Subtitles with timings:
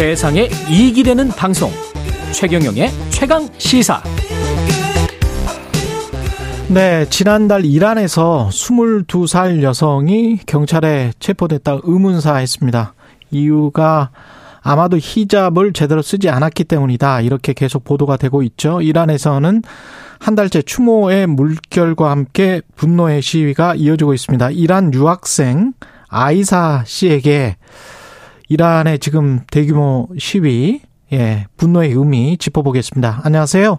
[0.00, 1.70] 세상에 이익이 되는 방송
[2.32, 4.02] 최경영의 최강 시사
[6.68, 12.94] 네, 지난달 이란에서 22살 여성이 경찰에 체포됐다 의문사했습니다.
[13.30, 14.10] 이유가
[14.62, 17.20] 아마도 히잡을 제대로 쓰지 않았기 때문이다.
[17.20, 18.80] 이렇게 계속 보도가 되고 있죠.
[18.80, 19.62] 이란에서는
[20.18, 24.48] 한 달째 추모의 물결과 함께 분노의 시위가 이어지고 있습니다.
[24.52, 25.74] 이란 유학생
[26.08, 27.56] 아이사 씨에게
[28.50, 30.80] 이란의 지금 대규모 시위,
[31.12, 33.20] 예, 분노의 의미 짚어보겠습니다.
[33.24, 33.78] 안녕하세요.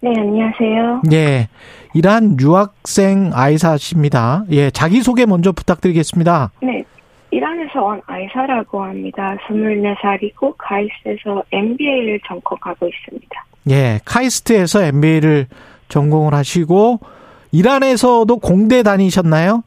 [0.00, 1.02] 네, 안녕하세요.
[1.12, 1.48] 예,
[1.92, 4.44] 이란 유학생 아이사 씨입니다.
[4.52, 6.52] 예, 자기 소개 먼저 부탁드리겠습니다.
[6.62, 6.82] 네,
[7.30, 9.36] 이란에서 온 아이사라고 합니다.
[9.46, 13.44] 24살이고 카이스트에서 MBA를 전공하고 있습니다.
[13.68, 15.46] 예, 카이스트에서 MBA를
[15.88, 17.00] 전공을 하시고
[17.52, 19.62] 이란에서도 공대 다니셨나요?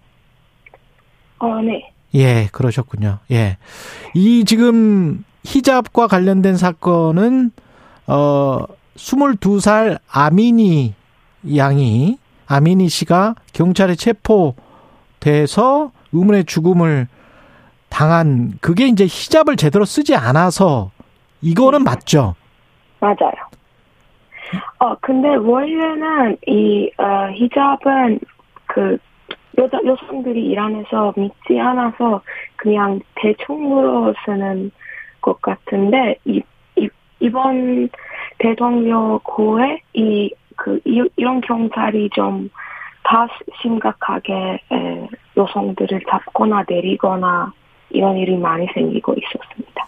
[1.37, 1.91] 어, 네.
[2.15, 3.19] 예, 그러셨군요.
[3.31, 3.57] 예.
[4.13, 7.51] 이 지금 히잡과 관련된 사건은
[8.07, 10.93] 어 22살 아미니
[11.55, 12.17] 양이
[12.47, 17.07] 아미니 씨가 경찰에 체포돼서 의문의 죽음을
[17.89, 20.91] 당한 그게 이제 히잡을 제대로 쓰지 않아서
[21.41, 22.35] 이거는 맞죠?
[22.99, 23.33] 맞아요.
[24.79, 28.19] 어, 근데 원래는 이 어, 히잡은
[28.65, 28.97] 그
[29.57, 32.21] 여자 여성들이 이란에서 믿지 않아서
[32.55, 34.71] 그냥 대충으로 쓰는
[35.21, 36.41] 것 같은데 이,
[36.75, 36.87] 이
[37.19, 37.89] 이번
[38.37, 40.81] 대통령 후에 이그
[41.15, 42.49] 이런 경찰이 좀
[43.07, 43.25] 다
[43.61, 44.33] 심각하게
[44.69, 47.53] 에, 여성들을 잡거나 내리거나
[47.89, 49.87] 이런 일이 많이 생기고 있었습니다.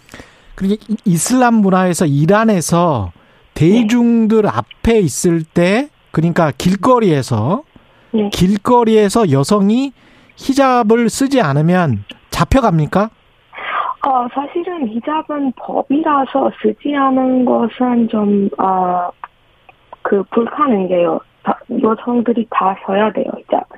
[0.55, 3.11] 그러니까 이슬람 문화에서 이란에서
[3.53, 4.49] 대중들 네.
[4.49, 7.63] 앞에 있을 때 그러니까 길거리에서
[8.11, 8.29] 네.
[8.31, 9.93] 길거리에서 여성이
[10.35, 13.09] 히잡을 쓰지 않으면 잡혀갑니까?
[14.07, 19.09] 어, 사실은 히잡은 법이라서 쓰지 않은 것은 좀, 어,
[20.01, 21.19] 그, 불가능해요.
[21.83, 23.77] 여성들이 다 써야 돼요, 히잡은.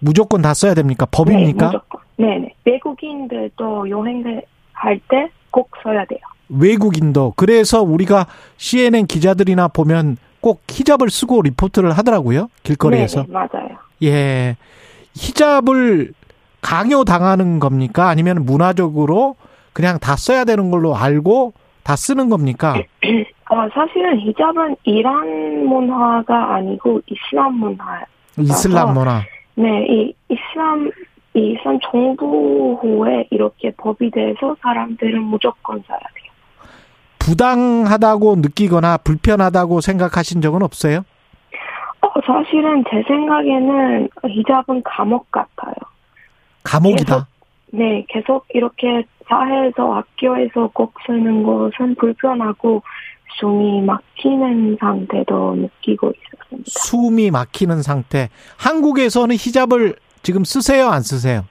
[0.00, 1.06] 무조건 다 써야 됩니까?
[1.10, 1.66] 법입니까?
[1.70, 2.00] 네, 무조건.
[2.18, 2.54] 네네.
[2.64, 6.20] 외국인들도 여행을 할 때 꼭 써야 돼요.
[6.50, 7.32] 외국인도.
[7.36, 8.26] 그래서 우리가
[8.58, 12.48] CNN 기자들이나 보면 꼭 히잡을 쓰고 리포트를 하더라고요.
[12.62, 13.22] 길거리에서.
[13.22, 13.68] 네, 맞아요.
[14.02, 14.56] 예.
[15.14, 16.12] 히잡을
[16.60, 18.08] 강요당하는 겁니까?
[18.08, 19.36] 아니면 문화적으로
[19.72, 22.74] 그냥 다 써야 되는 걸로 알고 다 쓰는 겁니까?
[23.50, 28.04] 어, 사실은 히잡은 이란 문화가 아니고 이슬람 문화.
[28.38, 29.22] 이슬람 문화.
[29.54, 30.90] 네, 이 이슬람
[31.34, 35.98] 이 이슬람 정부 후에 이렇게 법이 돼서 사람들은 무조건 써야.
[37.28, 41.04] 부당하다고 느끼거나 불편하다고 생각하신 적은 없어요?
[42.00, 45.74] 어, 사실은 제 생각에는 히잡은 감옥 같아요.
[46.64, 47.14] 감옥이다?
[47.14, 47.26] 계속,
[47.72, 52.82] 네, 계속 이렇게 사회에서 학교에서 꼭 쓰는 것은 불편하고
[53.38, 56.64] 숨이 막히는 상태도 느끼고 있었습니다.
[56.66, 58.30] 숨이 막히는 상태.
[58.56, 61.44] 한국에서는 히잡을 지금 쓰세요, 안 쓰세요?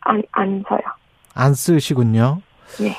[0.00, 0.80] 안, 안 써요.
[1.34, 2.42] 안 쓰시군요.
[2.80, 2.96] 네.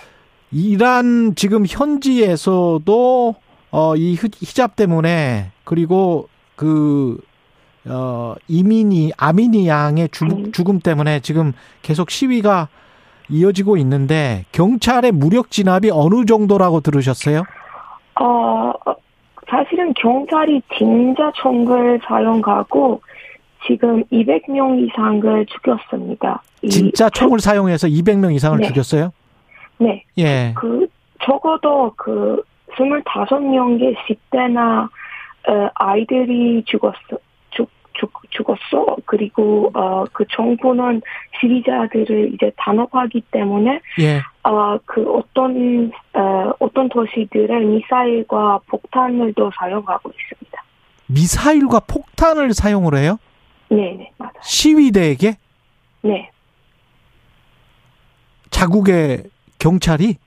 [0.51, 3.35] 이란 지금 현지에서도
[3.71, 7.17] 어, 이 히잡 때문에 그리고 그
[7.87, 12.67] 어, 이민이 아미니 양의 죽, 죽음 때문에 지금 계속 시위가
[13.29, 17.43] 이어지고 있는데 경찰의 무력 진압이 어느 정도라고 들으셨어요?
[18.19, 18.73] 어,
[19.49, 23.01] 사실은 경찰이 진짜 총을 사용하고
[23.65, 26.41] 지금 200명 이상을 죽였습니다.
[26.69, 28.67] 진짜 총을 사용해서 200명 이상을 네.
[28.67, 29.11] 죽였어요?
[29.81, 30.03] 네.
[30.17, 30.53] 예.
[30.55, 30.87] 그
[31.23, 32.43] 적어도 그
[32.75, 34.89] 25명의 10대나
[35.47, 37.17] 어, 아이들이 죽었어.
[37.49, 38.97] 죽, 죽, 죽었어.
[39.05, 41.01] 그리고, 어, 그 정부는
[41.39, 44.21] 시위자들을 이제 단합하기 때문에, 예.
[44.43, 50.63] 어, 그 어떤, 어, 어떤 도시들의 미사일과 폭탄을 또 사용하고 있습니다.
[51.07, 53.17] 미사일과 폭탄을 사용을 해요?
[53.69, 54.33] 네네, 네, 맞아요.
[54.43, 55.37] 시위대에게?
[56.03, 56.29] 네.
[58.51, 59.23] 자국의
[59.61, 60.17] 경찰이?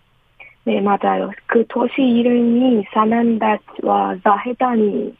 [0.64, 1.30] 네, 맞아요.
[1.46, 5.14] 그 도시 이름이 사난닷와 자헤단이고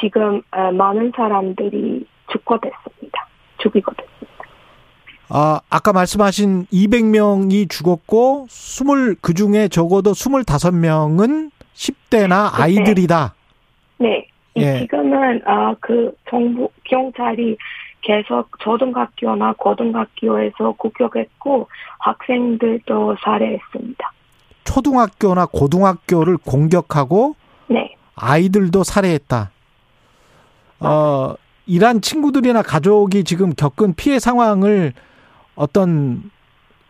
[0.00, 3.26] 지금 어, 많은 사람들이 죽고 됐습니다.
[3.58, 4.44] 죽이고 됐습니다.
[5.30, 13.34] 아, 아까 말씀하신 200명이 죽었고 20, 그 중에 적어도 25명은 10대나 아이들이다.
[13.98, 14.28] 네.
[14.56, 14.80] 예.
[14.80, 17.56] 지금은 아, 그 정부 경찰이
[18.02, 21.68] 계속 초등학교나 고등학교에서 공격했고
[21.98, 24.12] 학생들도 살해했습니다.
[24.64, 27.34] 초등학교나 고등학교를 공격하고
[27.68, 27.94] 네.
[28.16, 29.50] 아이들도 살해했다.
[30.80, 31.34] 어,
[31.66, 34.92] 이란 친구들이나 가족이 지금 겪은 피해 상황을
[35.54, 36.30] 어떤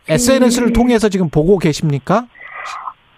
[0.09, 0.73] SNS를 음.
[0.73, 2.27] 통해서 지금 보고 계십니까?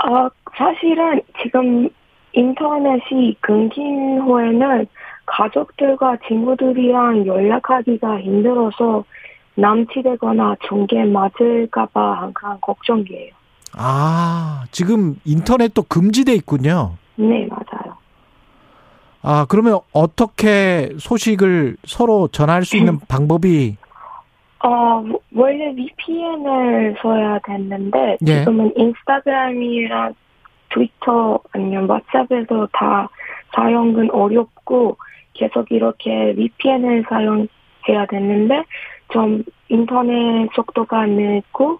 [0.03, 1.89] 어, 사실은 지금
[2.33, 4.85] 인터넷이 끊긴 후에는
[5.25, 9.03] 가족들과 친구들이랑 연락하기가 힘들어서
[9.55, 13.31] 남치되거나 중계 맞을까봐 항상 걱정이에요.
[13.77, 16.97] 아, 지금 인터넷도 금지돼 있군요.
[17.15, 17.95] 네, 맞아요.
[19.21, 23.77] 아, 그러면 어떻게 소식을 서로 전할 수 있는 방법이
[24.63, 25.03] 어,
[25.35, 28.39] 원래 VPN을 써야 됐는데, 예.
[28.39, 30.15] 지금은 인스타그램이랑
[30.73, 33.07] 트위터 아니면 왓츠앱에서 다
[33.55, 34.97] 사용은 어렵 고,
[35.33, 38.63] 계속 이렇게 VPN을 사용해야 됐는데,
[39.11, 41.79] 좀 인터넷 속도가 느리고,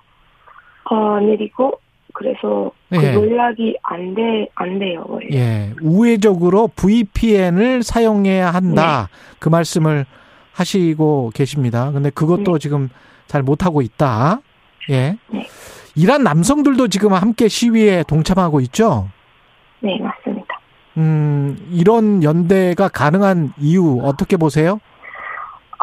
[0.90, 1.80] 어, 느리고,
[2.14, 3.14] 그래서 그 예.
[3.14, 5.28] 연락이 안 돼, 안 돼요, 원래.
[5.34, 9.10] 예, 우회적으로 VPN을 사용해야 한다.
[9.40, 10.06] 그 말씀을
[10.54, 11.92] 하시고 계십니다.
[11.92, 12.90] 근데 그것도 지금
[13.28, 14.40] 잘 못하고 있다.
[14.92, 15.18] 예.
[15.28, 15.48] 네.
[15.96, 19.10] 이란 남성들도 지금 함께 시위에 동참하고 있죠?
[19.82, 20.25] 네, 맞습니다.
[20.98, 24.80] 음, 이런 연대가 가능한 이유 어떻게 보세요?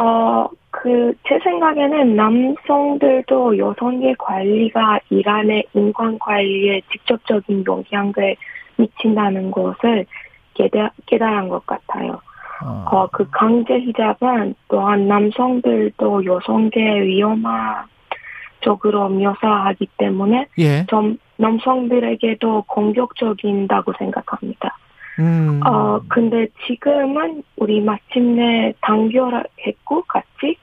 [0.01, 8.37] 어, 그, 제 생각에는 남성들도 여성의 관리가 이란의 인권 관리에 직접적인 영향을
[8.77, 10.07] 미친다는 것을
[10.55, 12.21] 깨달, 깨달은 것 같아요.
[12.65, 20.87] 어, 그 강제 히잡은 또한 남성들도 여성의 위험적으로 묘사하기 때문에 예.
[20.87, 24.77] 좀 남성들에게도 공격적인다고 생각합니다.
[25.19, 25.61] 음.
[25.67, 30.57] 어, 근데 지금은 우리 마침내 단결했고, 같이,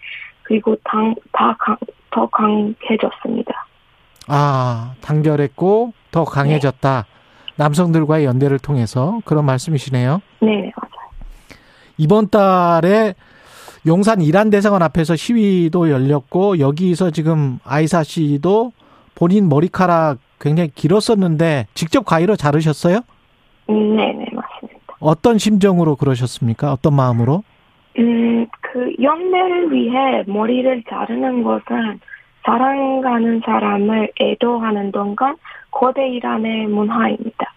[0.43, 1.77] 그리고 당, 다 강,
[2.11, 3.67] 더 강해졌습니다.
[4.27, 7.05] 아, 단결했고 더 강해졌다.
[7.55, 10.21] 남성들과의 연대를 통해서 그런 말씀이시네요.
[10.41, 11.11] 네, 맞아요.
[11.97, 13.15] 이번 달에
[13.85, 18.71] 용산 이란 대사관 앞에서 시위도 열렸고 여기서 지금 아이사 씨도
[19.15, 23.01] 본인 머리카락 굉장히 길었었는데 직접 가위로 자르셨어요?
[23.69, 24.25] 음, 네, 네.
[24.99, 26.71] 어떤 심정으로 그러셨습니까?
[26.73, 27.43] 어떤 마음으로?
[27.97, 31.99] 음, 그 연대를 위해 머리를 자르는 것은
[32.43, 35.35] 사랑하는 사람을 애도하는 동안
[35.71, 37.53] 거대 이란의 문화입니다.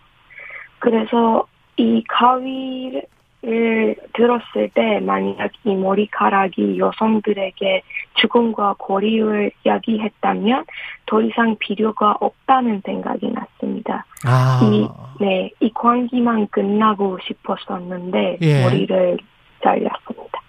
[0.79, 1.47] 그래서
[1.77, 3.03] 이 가위를
[3.43, 7.83] 들었을 때 만약 이 머리카락이 여성들에게
[8.15, 10.65] 죽음과 고리를 야기했다면
[11.07, 14.07] 더 이상 필요가 없다는 생각이 났습니다.
[14.25, 14.89] 아, 이,
[15.21, 18.63] 네, 이 광기만 끝나고 싶었었는데 예.
[18.63, 19.19] 머리를
[19.63, 20.41] 잘렸습니다.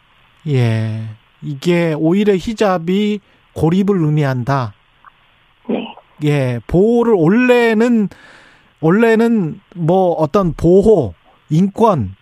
[0.50, 1.02] 예.
[1.42, 3.20] 이게 오히려 히잡이
[3.56, 4.74] 고립을 의미한다.
[5.68, 8.10] 네, 예, 보호를 원래는
[8.82, 11.14] 원래는 뭐 어떤 보호,
[11.50, 12.16] 인권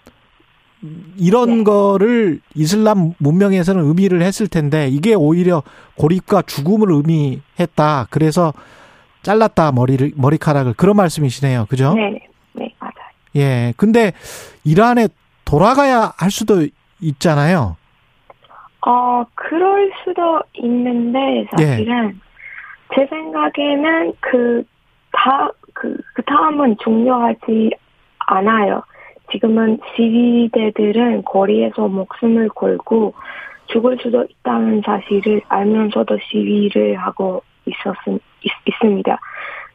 [1.17, 1.63] 이런 네.
[1.63, 5.63] 거를 이슬람 문명에서는 의미를 했을 텐데 이게 오히려
[5.97, 8.07] 고립과 죽음을 의미했다.
[8.09, 8.53] 그래서
[9.21, 11.67] 잘랐다 머리를 머리카락을 그런 말씀이시네요.
[11.69, 11.93] 그죠?
[11.93, 12.93] 네, 네, 네, 맞아요.
[13.35, 13.73] 예.
[13.77, 14.13] 근데
[14.63, 15.07] 이란에
[15.45, 16.65] 돌아가야 할 수도
[16.99, 17.77] 있잖아요.
[18.85, 21.65] 어, 그럴 수도 있는데, 예.
[21.65, 22.19] 사실은,
[22.95, 24.63] 제 생각에는 그,
[25.11, 27.71] 다, 그, 그 다음은 중요하지
[28.17, 28.81] 않아요.
[29.31, 33.13] 지금은 시위대들은 거리에서 목숨을 걸고
[33.67, 37.95] 죽을 수도 있다는 사실을 알면서도 시위를 하고 있었,
[38.41, 39.17] 있, 있습니다.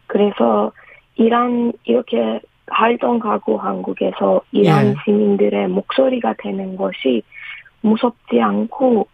[0.07, 0.73] 그래서
[1.17, 4.95] 이란, 이렇게 활동하고 한국에서 이란 예.
[5.05, 7.23] 시민들의 목소리가 되는 것이
[7.81, 9.07] 무섭지 않고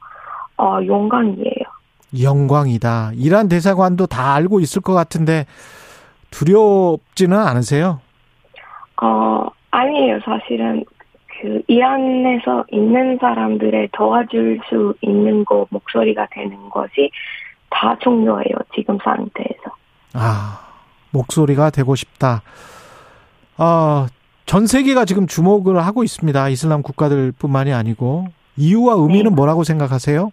[0.58, 1.64] 어, 영광이에요.
[2.20, 3.12] 영광이다.
[3.14, 5.46] 이란 대사관도 다 알고 있을 것 같은데
[6.30, 8.00] 두렵지는 않으세요?
[9.02, 10.20] 어, 아니에요.
[10.24, 10.84] 사실은
[11.40, 17.10] 그 이란에서 있는 사람들의 도와줄 수 있는 거 목소리가 되는 것이
[17.70, 18.54] 다 중요해요.
[18.74, 19.70] 지금 상태에서.
[20.14, 20.60] 아,
[21.10, 22.42] 목소리가 되고 싶다.
[23.56, 24.06] 아,
[24.46, 26.48] 전 세계가 지금 주목을 하고 있습니다.
[26.50, 28.26] 이슬람 국가들뿐만이 아니고
[28.56, 29.34] 이유와 의미는 네.
[29.34, 30.30] 뭐라고 생각하세요?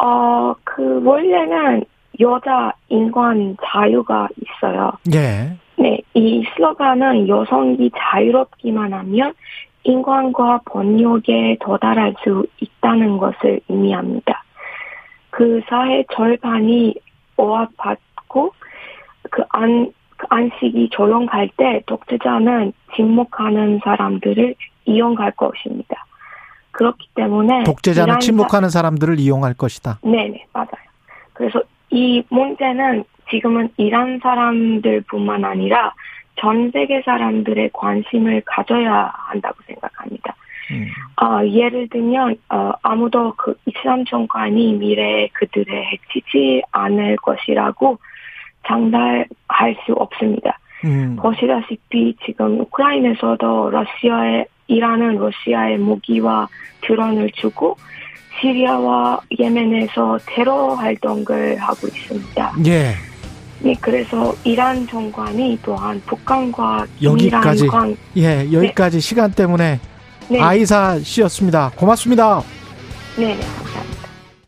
[0.00, 1.84] 어, 그 원래는
[2.20, 4.92] 여자 인권 자유가 있어요.
[5.12, 5.56] 예.
[5.78, 9.32] 네, 이 슬로건은 여성이 자유롭기만 하면
[9.84, 14.42] 인권과 번역에 도달할 수 있다는 것을 의미합니다.
[15.30, 16.94] 그 사회 절반이
[17.36, 18.52] 억압받고
[19.30, 26.04] 그 안, 그 안식이 조용할 때 독재자는 침묵하는 사람들을 이용할 것입니다.
[26.72, 29.98] 그렇기 때문에 독재자는 침묵하는 사람들을 이용할 것이다.
[30.02, 30.88] 네네, 맞아요.
[31.34, 35.92] 그래서 이 문제는 지금은 이란 사람들뿐만 아니라
[36.36, 40.34] 전 세계 사람들의 관심을 가져야 한다고 생각합니다.
[40.70, 40.86] 음.
[41.20, 47.98] 어, 예를 들면 어, 아무도 그 이슬람 정권이 미래에 그들을 해치지 않을 것이라고
[48.66, 50.58] 장담할 수 없습니다.
[50.84, 51.16] 음.
[51.16, 56.46] 보시다시피 지금 우크라이나에서도 러시아에 이란은 러시아에 무기와
[56.82, 57.76] 드론을 주고
[58.40, 62.52] 시리아와 예멘에서 테러 활동을 하고 있습니다.
[62.66, 63.07] 예.
[63.60, 67.66] 네, 그래서 이란 정권이 또한 북한과 여기까지.
[67.66, 69.80] 관, 예, 여기까지 시간 때문에
[70.28, 71.72] 네, 아이사 씨였습니다.
[71.74, 72.42] 고맙습니다.
[73.16, 73.67] 네, 네.